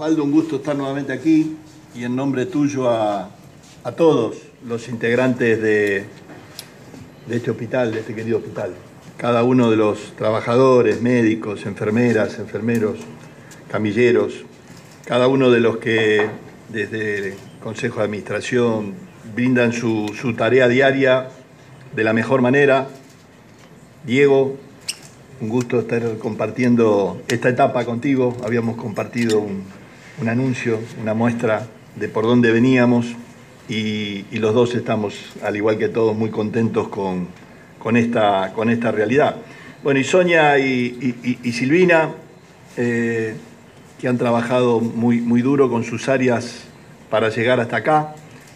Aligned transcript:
Osvaldo, 0.00 0.24
un 0.24 0.30
gusto 0.30 0.56
estar 0.56 0.74
nuevamente 0.74 1.12
aquí 1.12 1.58
y 1.94 2.04
en 2.04 2.16
nombre 2.16 2.46
tuyo 2.46 2.88
a, 2.88 3.28
todos 3.98 4.38
los 4.66 4.88
integrantes 4.88 5.60
de, 5.60 6.06
de 7.26 7.36
este 7.36 7.50
hospital, 7.50 7.92
de 7.92 8.00
este 8.00 8.14
querido 8.14 8.38
hospital. 8.38 8.72
Cada 9.18 9.44
uno 9.44 9.70
de 9.70 9.76
los 9.76 10.16
trabajadores, 10.16 11.02
médicos, 11.02 11.66
enfermeras, 11.66 12.38
enfermeros, 12.38 13.00
camilleros, 13.70 14.46
cada 15.04 15.28
uno 15.28 15.50
de 15.50 15.60
los 15.60 15.76
que 15.76 16.30
desde 16.70 17.18
el 17.18 17.34
Consejo 17.62 17.98
de 17.98 18.04
Administración 18.04 18.94
brindan 19.34 19.74
su, 19.74 20.10
su 20.18 20.32
tarea 20.32 20.66
diaria 20.68 21.28
de 21.94 22.04
la 22.04 22.14
mejor 22.14 22.40
manera. 22.40 22.88
Diego, 24.06 24.56
un 25.42 25.50
gusto 25.50 25.78
estar 25.78 26.16
compartiendo 26.16 27.20
esta 27.28 27.50
etapa 27.50 27.84
contigo. 27.84 28.34
Habíamos 28.42 28.76
compartido 28.78 29.40
un, 29.40 29.79
anuncio, 30.28 30.78
una 31.00 31.14
muestra 31.14 31.66
de 31.96 32.08
por 32.08 32.24
dónde 32.24 32.52
veníamos 32.52 33.06
y, 33.68 34.24
los 34.32 34.54
dos 34.54 34.74
estamos, 34.74 35.14
al 35.42 35.56
igual 35.56 35.78
que 35.78 35.88
todos, 35.88 36.16
muy 36.16 36.30
contentos 36.30 36.88
con, 36.88 37.28
esta, 37.96 38.52
con 38.54 38.68
esta 38.70 38.90
realidad. 38.90 39.36
Bueno, 39.82 40.00
y 40.00 40.04
Sonia 40.04 40.58
y, 40.58 41.52
Silvina, 41.52 42.10
eh, 42.76 43.34
que 44.00 44.08
han 44.08 44.18
trabajado 44.18 44.80
muy, 44.80 45.20
muy 45.20 45.42
duro 45.42 45.70
con 45.70 45.84
sus 45.84 46.08
áreas 46.08 46.64
para 47.10 47.28
llegar 47.28 47.60
hasta 47.60 47.76
acá. 47.76 48.14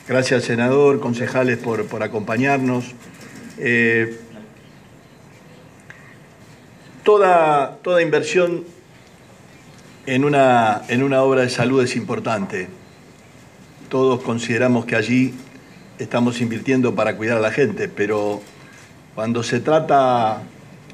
Gracias, 0.08 0.44
senador, 0.44 1.00
concejales, 1.00 1.58
por, 1.58 1.86
por 1.86 2.02
acompañarnos. 2.02 2.84
Eh, 3.58 4.18
toda, 7.04 7.78
toda 7.82 8.02
inversión 8.02 8.64
en 10.06 10.24
una, 10.24 10.82
en 10.88 11.02
una 11.02 11.22
obra 11.22 11.42
de 11.42 11.50
salud 11.50 11.82
es 11.82 11.96
importante. 11.96 12.68
Todos 13.88 14.22
consideramos 14.22 14.84
que 14.84 14.96
allí 14.96 15.34
estamos 15.98 16.40
invirtiendo 16.40 16.94
para 16.94 17.16
cuidar 17.16 17.38
a 17.38 17.40
la 17.40 17.50
gente, 17.50 17.88
pero 17.88 18.42
cuando 19.14 19.42
se 19.42 19.60
trata 19.60 20.42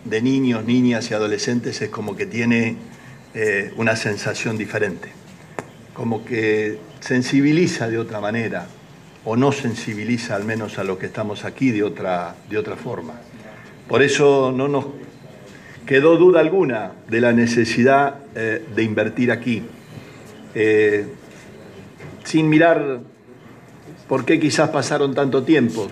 de 0.05 0.23
niños, 0.23 0.65
niñas 0.65 1.11
y 1.11 1.15
adolescentes 1.15 1.81
es 1.83 1.91
como 1.91 2.17
que 2.17 2.27
tiene 2.27 2.77
eh, 3.35 3.73
una 3.77 3.97
sensación 3.97 4.59
diferente, 4.59 5.09
como 5.95 6.25
que 6.25 6.79
sensibiliza 7.01 7.89
de 7.89 7.99
otra 7.99 8.21
manera 8.21 8.67
o 9.25 9.37
no 9.37 9.53
sensibiliza 9.53 10.37
al 10.37 10.45
menos 10.45 10.79
a 10.79 10.85
los 10.85 10.99
que 10.99 11.07
estamos 11.07 11.45
aquí 11.45 11.71
de 11.71 11.83
otra, 11.83 12.35
de 12.49 12.59
otra 12.59 12.77
forma. 12.77 13.15
Por 13.89 14.03
eso 14.03 14.53
no 14.55 14.69
nos 14.69 14.87
quedó 15.91 16.17
duda 16.17 16.39
alguna 16.39 16.93
de 17.09 17.21
la 17.21 17.33
necesidad 17.33 18.21
eh, 18.37 18.65
de 18.77 18.83
invertir 18.85 19.33
aquí, 19.33 19.65
eh, 20.55 21.05
sin 22.23 22.49
mirar 22.49 23.01
por 24.07 24.25
qué 24.25 24.39
quizás 24.39 24.71
pasaron 24.71 25.17
tanto 25.17 25.43
tiempo, 25.43 25.89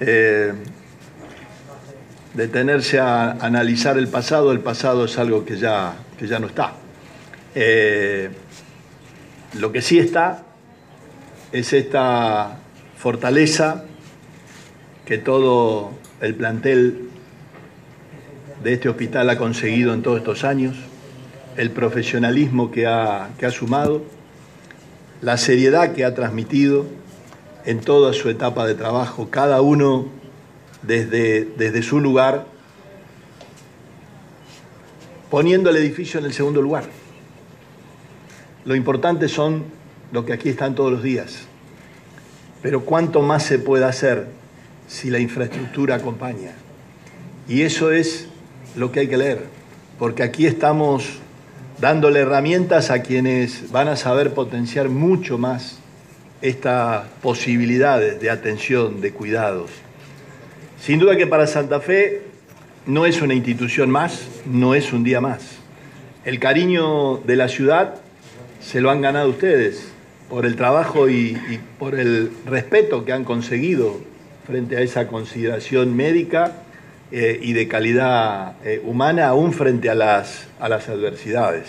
eh, 0.00 0.52
detenerse 2.34 2.98
a 2.98 3.30
analizar 3.30 3.96
el 3.96 4.08
pasado, 4.08 4.52
el 4.52 4.60
pasado 4.60 5.06
es 5.06 5.16
algo 5.16 5.46
que 5.46 5.56
ya, 5.56 5.94
que 6.18 6.26
ya 6.26 6.38
no 6.38 6.48
está. 6.48 6.74
lo 9.54 9.72
que 9.72 9.80
sí 9.80 9.98
está 9.98 10.42
es 11.52 11.72
esta 11.72 12.58
fortaleza 12.98 13.86
que 15.06 15.16
todo 15.16 15.92
el 16.20 16.34
plantel 16.34 17.03
de 18.64 18.72
este 18.72 18.88
hospital 18.88 19.28
ha 19.28 19.36
conseguido 19.36 19.92
en 19.92 20.02
todos 20.02 20.16
estos 20.16 20.42
años, 20.42 20.74
el 21.58 21.70
profesionalismo 21.70 22.70
que 22.70 22.86
ha, 22.86 23.28
que 23.38 23.44
ha 23.44 23.50
sumado, 23.50 24.02
la 25.20 25.36
seriedad 25.36 25.92
que 25.92 26.02
ha 26.02 26.14
transmitido 26.14 26.86
en 27.66 27.80
toda 27.80 28.14
su 28.14 28.30
etapa 28.30 28.66
de 28.66 28.74
trabajo, 28.74 29.28
cada 29.28 29.60
uno 29.60 30.06
desde, 30.80 31.44
desde 31.44 31.82
su 31.82 32.00
lugar, 32.00 32.46
poniendo 35.30 35.68
el 35.68 35.76
edificio 35.76 36.18
en 36.18 36.24
el 36.24 36.32
segundo 36.32 36.62
lugar. 36.62 36.84
Lo 38.64 38.74
importante 38.74 39.28
son 39.28 39.64
lo 40.10 40.24
que 40.24 40.32
aquí 40.32 40.48
están 40.48 40.74
todos 40.74 40.90
los 40.90 41.02
días, 41.02 41.42
pero 42.62 42.86
cuánto 42.86 43.20
más 43.20 43.42
se 43.42 43.58
puede 43.58 43.84
hacer 43.84 44.26
si 44.88 45.10
la 45.10 45.18
infraestructura 45.18 45.96
acompaña. 45.96 46.52
Y 47.46 47.60
eso 47.60 47.92
es 47.92 48.28
lo 48.76 48.90
que 48.90 49.00
hay 49.00 49.08
que 49.08 49.16
leer, 49.16 49.44
porque 49.98 50.22
aquí 50.22 50.46
estamos 50.46 51.18
dándole 51.80 52.20
herramientas 52.20 52.90
a 52.90 53.02
quienes 53.02 53.70
van 53.70 53.88
a 53.88 53.96
saber 53.96 54.32
potenciar 54.32 54.88
mucho 54.88 55.38
más 55.38 55.78
estas 56.42 57.06
posibilidades 57.22 58.20
de 58.20 58.30
atención, 58.30 59.00
de 59.00 59.12
cuidados. 59.12 59.70
Sin 60.80 60.98
duda 60.98 61.16
que 61.16 61.26
para 61.26 61.46
Santa 61.46 61.80
Fe 61.80 62.22
no 62.86 63.06
es 63.06 63.22
una 63.22 63.34
institución 63.34 63.90
más, 63.90 64.26
no 64.44 64.74
es 64.74 64.92
un 64.92 65.04
día 65.04 65.20
más. 65.20 65.56
El 66.24 66.38
cariño 66.38 67.18
de 67.18 67.36
la 67.36 67.48
ciudad 67.48 67.94
se 68.60 68.80
lo 68.80 68.90
han 68.90 69.00
ganado 69.00 69.30
ustedes 69.30 69.88
por 70.28 70.46
el 70.46 70.56
trabajo 70.56 71.08
y, 71.08 71.38
y 71.48 71.60
por 71.78 71.94
el 71.94 72.30
respeto 72.46 73.04
que 73.04 73.12
han 73.12 73.24
conseguido 73.24 74.00
frente 74.46 74.76
a 74.76 74.80
esa 74.80 75.06
consideración 75.06 75.96
médica 75.96 76.64
eh, 77.12 77.38
y 77.40 77.52
de 77.52 77.68
calidad 77.68 78.56
eh, 78.64 78.80
humana 78.84 79.28
aún 79.28 79.52
frente 79.52 79.90
a 79.90 79.94
las, 79.94 80.46
a 80.58 80.68
las 80.68 80.88
adversidades. 80.88 81.68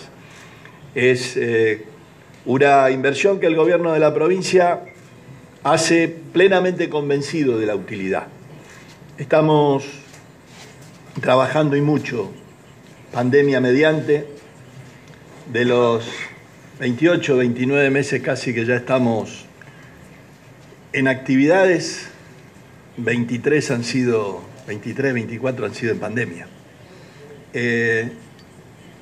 Es 0.94 1.36
eh, 1.36 1.84
una 2.44 2.90
inversión 2.90 3.38
que 3.38 3.46
el 3.46 3.54
gobierno 3.54 3.92
de 3.92 4.00
la 4.00 4.14
provincia 4.14 4.80
hace 5.62 6.08
plenamente 6.32 6.88
convencido 6.88 7.58
de 7.58 7.66
la 7.66 7.74
utilidad. 7.74 8.28
Estamos 9.18 9.84
trabajando 11.20 11.76
y 11.76 11.80
mucho, 11.80 12.30
pandemia 13.12 13.60
mediante, 13.60 14.26
de 15.52 15.64
los 15.64 16.08
28, 16.80 17.36
29 17.36 17.90
meses 17.90 18.22
casi 18.22 18.52
que 18.52 18.64
ya 18.64 18.76
estamos 18.76 19.46
en 20.92 21.08
actividades, 21.08 22.08
23 22.96 23.70
han 23.70 23.84
sido 23.84 24.40
23, 24.66 25.14
24 25.14 25.66
han 25.66 25.74
sido 25.74 25.92
en 25.92 25.98
pandemia. 25.98 26.46
Eh, 27.52 28.10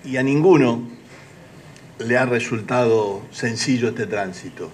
y 0.04 0.16
a 0.16 0.22
ninguno 0.22 0.82
le 1.98 2.18
ha 2.18 2.26
resultado 2.26 3.22
sencillo 3.30 3.88
este 3.88 4.06
tránsito. 4.06 4.70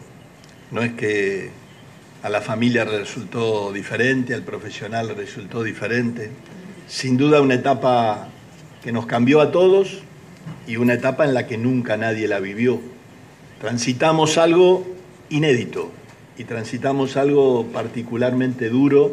No 0.71 0.83
es 0.83 0.93
que 0.93 1.51
a 2.23 2.29
la 2.29 2.41
familia 2.41 2.85
resultó 2.85 3.73
diferente, 3.73 4.35
al 4.35 4.43
profesional 4.43 5.15
resultó 5.17 5.63
diferente. 5.63 6.31
Sin 6.89 7.17
duda 7.17 7.41
una 7.41 7.55
etapa 7.55 8.29
que 8.83 8.93
nos 8.93 9.07
cambió 9.07 9.41
a 9.41 9.53
todos 9.53 10.03
y 10.67 10.77
una 10.77 10.95
etapa 10.95 11.25
en 11.25 11.35
la 11.35 11.47
que 11.47 11.57
nunca 11.57 11.97
nadie 11.97 12.27
la 12.27 12.41
vivió. 12.41 12.81
Transitamos 13.61 14.39
algo 14.39 14.87
inédito 15.29 15.93
y 16.37 16.45
transitamos 16.45 17.17
algo 17.17 17.67
particularmente 17.67 18.71
duro, 18.71 19.13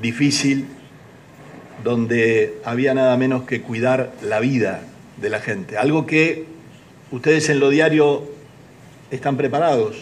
difícil 0.00 0.66
donde 1.84 2.58
había 2.64 2.94
nada 2.94 3.16
menos 3.16 3.44
que 3.44 3.62
cuidar 3.62 4.12
la 4.22 4.40
vida 4.40 4.82
de 5.20 5.30
la 5.30 5.40
gente. 5.40 5.76
Algo 5.78 6.06
que 6.06 6.46
ustedes 7.10 7.48
en 7.48 7.60
lo 7.60 7.70
diario 7.70 8.24
están 9.10 9.36
preparados, 9.36 9.96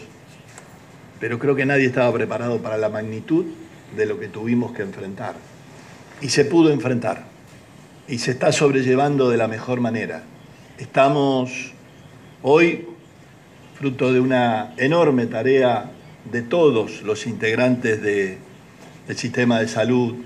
pero 1.21 1.39
creo 1.39 1.55
que 1.55 1.67
nadie 1.67 1.87
estaba 1.87 2.13
preparado 2.13 2.59
para 2.59 2.77
la 2.77 2.89
magnitud 2.89 3.47
de 3.97 4.07
lo 4.07 4.19
que 4.19 4.29
tuvimos 4.29 4.73
que 4.73 4.83
enfrentar. 4.83 5.35
Y 6.21 6.29
se 6.29 6.45
pudo 6.45 6.71
enfrentar. 6.71 7.25
Y 8.07 8.19
se 8.19 8.33
está 8.33 8.53
sobrellevando 8.53 9.31
de 9.31 9.37
la 9.37 9.49
mejor 9.49 9.81
manera. 9.81 10.23
Estamos 10.79 11.73
hoy, 12.43 12.87
fruto 13.79 14.13
de 14.13 14.21
una 14.21 14.75
enorme 14.77 15.27
tarea 15.27 15.91
de 16.31 16.43
todos 16.43 17.03
los 17.03 17.27
integrantes 17.27 18.03
del 18.03 18.39
sistema 19.17 19.61
de 19.61 19.69
salud, 19.69 20.17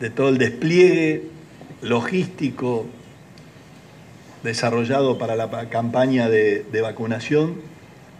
de 0.00 0.10
todo 0.10 0.28
el 0.28 0.38
despliegue 0.38 1.24
logístico 1.82 2.86
desarrollado 4.42 5.18
para 5.18 5.36
la 5.36 5.68
campaña 5.68 6.28
de, 6.28 6.80
vacunación, 6.80 7.56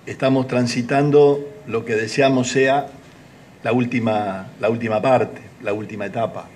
estamos 0.06 0.48
transitando 0.48 1.48
lo 1.66 1.84
que 1.84 1.94
deseamos 1.94 2.48
sea 2.48 2.88
la 3.62 3.72
última, 3.72 4.48
la 4.60 4.70
última 4.70 5.00
parte, 5.00 5.40
la 5.62 5.72
última 5.72 6.06
etapa. 6.06 6.48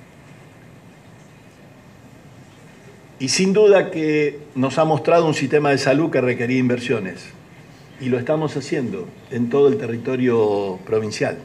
Y 3.19 3.29
sin 3.29 3.53
duda 3.53 3.91
que 3.93 4.41
nos 4.57 4.79
ha 4.79 4.85
mostrado 4.85 5.27
un 5.27 5.35
sistema 5.35 5.71
de 5.71 5.79
salud 5.79 6.11
que 6.11 6.21
requería 6.21 6.59
inversiones. 6.59 7.25
Y 8.01 8.09
lo 8.09 8.19
estamos 8.19 8.57
haciendo 8.57 9.07
en 9.31 9.49
todo 9.49 9.69
el 9.69 9.79
territorio 9.79 10.81
provincial. 10.85 11.39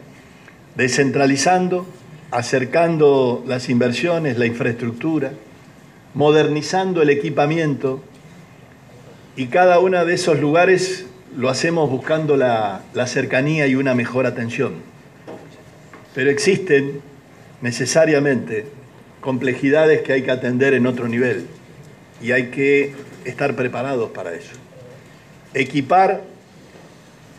Descentralizando, 0.76 1.86
acercando 2.32 3.44
las 3.48 3.70
inversiones, 3.70 4.38
la 4.38 4.46
infraestructura, 4.46 5.32
modernizando 6.14 7.02
el 7.02 7.10
equipamiento 7.10 8.02
Y 9.36 9.48
cada 9.48 9.80
uno 9.80 10.04
de 10.04 10.16
esos 10.16 10.40
lugares 10.40 11.06
lo 11.38 11.50
hacemos 11.50 11.92
buscando 11.92 12.38
la, 12.38 12.82
la 12.96 13.06
cercanía 13.06 13.68
y 13.68 13.76
una 13.76 13.94
mejor 13.94 14.26
atención. 14.26 14.74
Pero 16.16 16.32
existen 16.32 17.02
necesariamente 17.62 18.66
complejidades 19.22 20.02
que 20.02 20.14
hay 20.14 20.24
que 20.24 20.32
atender 20.32 20.74
en 20.74 20.88
otro 20.88 21.08
nivel 21.08 21.46
y 22.20 22.32
hay 22.32 22.48
que 22.48 22.96
estar 23.26 23.56
preparados 23.56 24.10
para 24.10 24.34
eso. 24.34 24.54
Equipar 25.54 26.24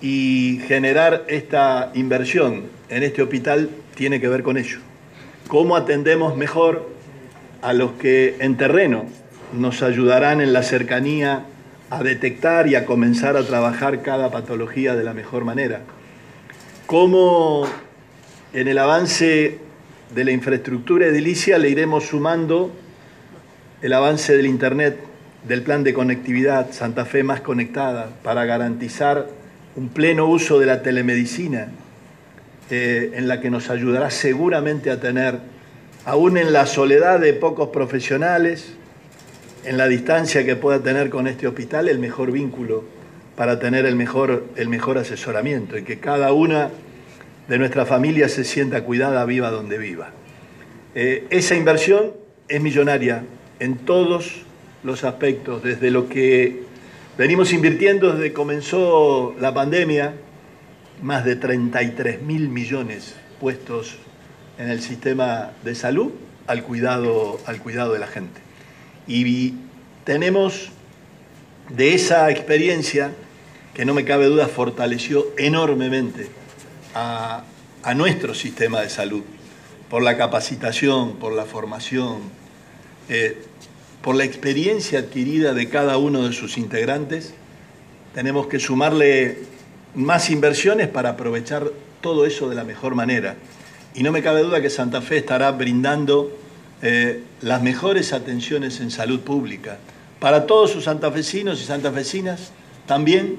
y 0.00 0.60
generar 0.68 1.24
esta 1.26 1.90
inversión 1.94 2.66
en 2.88 3.02
este 3.02 3.22
hospital 3.22 3.70
tiene 3.98 4.20
que 4.20 4.28
ver 4.28 4.44
con 4.44 4.56
ello. 4.56 4.78
¿Cómo 5.48 5.74
atendemos 5.74 6.36
mejor 6.36 6.88
a 7.62 7.72
los 7.72 7.92
que 7.94 8.36
en 8.38 8.56
terreno 8.56 9.06
nos 9.52 9.82
ayudarán 9.82 10.40
en 10.40 10.52
la 10.52 10.62
cercanía 10.62 11.46
a 11.90 12.02
detectar 12.04 12.68
y 12.68 12.76
a 12.76 12.86
comenzar 12.86 13.36
a 13.36 13.44
trabajar 13.44 14.02
cada 14.02 14.30
patología 14.30 14.94
de 14.94 15.02
la 15.02 15.14
mejor 15.14 15.44
manera? 15.44 15.80
¿Cómo 16.86 17.66
en 18.52 18.68
el 18.68 18.78
avance 18.78 19.58
de 20.14 20.24
la 20.24 20.30
infraestructura 20.30 21.06
edilicia 21.06 21.58
le 21.58 21.68
iremos 21.68 22.04
sumando 22.04 22.70
el 23.82 23.92
avance 23.92 24.36
del 24.36 24.46
Internet, 24.46 24.96
del 25.42 25.62
plan 25.62 25.82
de 25.82 25.92
conectividad 25.92 26.70
Santa 26.70 27.04
Fe 27.04 27.24
más 27.24 27.40
conectada 27.40 28.10
para 28.22 28.44
garantizar 28.44 29.26
un 29.74 29.88
pleno 29.88 30.26
uso 30.26 30.60
de 30.60 30.66
la 30.66 30.82
telemedicina, 30.82 31.68
eh, 32.70 33.12
en 33.14 33.28
la 33.28 33.40
que 33.40 33.50
nos 33.50 33.70
ayudará 33.70 34.10
seguramente 34.10 34.90
a 34.90 35.00
tener, 35.00 35.38
aún 36.04 36.36
en 36.36 36.52
la 36.52 36.66
soledad 36.66 37.20
de 37.20 37.32
pocos 37.32 37.68
profesionales, 37.68 38.74
en 39.64 39.76
la 39.76 39.88
distancia 39.88 40.44
que 40.44 40.56
pueda 40.56 40.82
tener 40.82 41.10
con 41.10 41.26
este 41.26 41.46
hospital, 41.46 41.88
el 41.88 41.98
mejor 41.98 42.32
vínculo 42.32 42.84
para 43.36 43.58
tener 43.58 43.86
el 43.86 43.96
mejor, 43.96 44.46
el 44.56 44.68
mejor 44.68 44.98
asesoramiento 44.98 45.78
y 45.78 45.82
que 45.82 45.98
cada 45.98 46.32
una 46.32 46.70
de 47.48 47.58
nuestra 47.58 47.86
familia 47.86 48.28
se 48.28 48.44
sienta 48.44 48.84
cuidada, 48.84 49.24
viva 49.24 49.50
donde 49.50 49.78
viva. 49.78 50.10
Eh, 50.94 51.26
esa 51.30 51.54
inversión 51.54 52.12
es 52.48 52.60
millonaria 52.60 53.24
en 53.60 53.76
todos 53.76 54.42
los 54.82 55.04
aspectos, 55.04 55.62
desde 55.62 55.90
lo 55.90 56.08
que 56.08 56.62
venimos 57.16 57.52
invirtiendo 57.52 58.12
desde 58.12 58.28
que 58.28 58.32
comenzó 58.32 59.34
la 59.40 59.54
pandemia, 59.54 60.14
más 61.02 61.24
de 61.24 61.36
33 61.36 62.22
mil 62.22 62.48
millones 62.48 63.14
puestos 63.40 63.96
en 64.58 64.68
el 64.70 64.80
sistema 64.80 65.52
de 65.64 65.74
salud 65.74 66.12
al 66.46 66.62
cuidado, 66.64 67.38
al 67.46 67.60
cuidado 67.60 67.92
de 67.92 67.98
la 67.98 68.06
gente. 68.06 68.40
Y 69.06 69.54
tenemos 70.04 70.70
de 71.68 71.94
esa 71.94 72.30
experiencia, 72.30 73.12
que 73.74 73.84
no 73.84 73.94
me 73.94 74.04
cabe 74.04 74.26
duda 74.26 74.48
fortaleció 74.48 75.26
enormemente 75.36 76.28
a, 76.94 77.44
a 77.82 77.94
nuestro 77.94 78.34
sistema 78.34 78.80
de 78.80 78.90
salud, 78.90 79.22
por 79.88 80.02
la 80.02 80.16
capacitación, 80.16 81.16
por 81.16 81.32
la 81.32 81.44
formación, 81.44 82.20
eh, 83.08 83.42
por 84.02 84.14
la 84.14 84.24
experiencia 84.24 85.00
adquirida 85.00 85.54
de 85.54 85.68
cada 85.68 85.98
uno 85.98 86.26
de 86.26 86.32
sus 86.32 86.58
integrantes, 86.58 87.34
tenemos 88.14 88.46
que 88.46 88.58
sumarle 88.58 89.38
más 89.94 90.30
inversiones 90.30 90.88
para 90.88 91.10
aprovechar 91.10 91.70
todo 92.00 92.26
eso 92.26 92.48
de 92.48 92.54
la 92.54 92.64
mejor 92.64 92.94
manera. 92.94 93.36
Y 93.94 94.02
no 94.02 94.12
me 94.12 94.22
cabe 94.22 94.42
duda 94.42 94.60
que 94.60 94.70
Santa 94.70 95.02
Fe 95.02 95.18
estará 95.18 95.50
brindando 95.50 96.30
eh, 96.82 97.22
las 97.40 97.62
mejores 97.62 98.12
atenciones 98.12 98.80
en 98.80 98.90
salud 98.90 99.20
pública 99.20 99.78
para 100.20 100.46
todos 100.46 100.70
sus 100.70 100.84
santafesinos 100.84 101.60
y 101.60 101.64
santafesinas, 101.64 102.52
también 102.86 103.36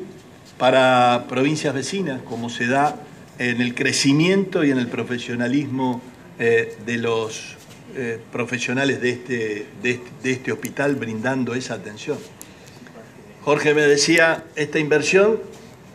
para 0.57 1.25
provincias 1.29 1.73
vecinas, 1.73 2.21
como 2.21 2.49
se 2.49 2.67
da 2.67 2.95
en 3.37 3.61
el 3.61 3.73
crecimiento 3.75 4.63
y 4.63 4.71
en 4.71 4.77
el 4.77 4.87
profesionalismo 4.87 6.01
eh, 6.39 6.77
de 6.85 6.97
los 6.97 7.55
eh, 7.95 8.19
profesionales 8.31 9.01
de 9.01 9.09
este, 9.09 9.65
de 9.81 10.01
de 10.21 10.31
este 10.31 10.51
hospital 10.51 10.95
brindando 10.95 11.55
esa 11.55 11.75
atención. 11.75 12.17
Jorge 13.41 13.73
me 13.73 13.81
decía, 13.81 14.43
esta 14.55 14.79
inversión 14.79 15.39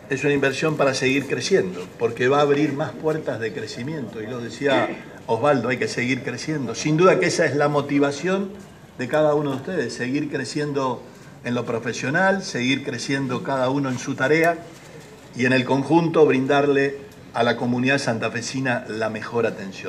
es 0.09 0.23
una 0.23 0.33
inversión 0.33 0.77
para 0.77 0.93
seguir 0.93 1.27
creciendo, 1.27 1.85
porque 1.97 2.27
va 2.27 2.39
a 2.39 2.41
abrir 2.41 2.73
más 2.73 2.91
puertas 2.91 3.39
de 3.39 3.53
crecimiento. 3.53 4.21
Y 4.21 4.27
lo 4.27 4.39
decía 4.39 4.89
Osvaldo, 5.27 5.69
hay 5.69 5.77
que 5.77 5.87
seguir 5.87 6.23
creciendo. 6.23 6.75
Sin 6.75 6.97
duda 6.97 7.19
que 7.19 7.27
esa 7.27 7.45
es 7.45 7.55
la 7.55 7.67
motivación 7.67 8.51
de 8.97 9.07
cada 9.07 9.33
uno 9.33 9.51
de 9.51 9.57
ustedes, 9.57 9.93
seguir 9.93 10.29
creciendo 10.29 11.01
en 11.43 11.53
lo 11.53 11.65
profesional, 11.65 12.43
seguir 12.43 12.83
creciendo 12.83 13.43
cada 13.43 13.69
uno 13.69 13.89
en 13.89 13.99
su 13.99 14.15
tarea 14.15 14.57
y 15.35 15.45
en 15.45 15.53
el 15.53 15.65
conjunto 15.65 16.25
brindarle 16.25 16.97
a 17.33 17.43
la 17.43 17.57
comunidad 17.57 17.99
santafesina 17.99 18.85
la 18.87 19.09
mejor 19.09 19.45
atención. 19.45 19.83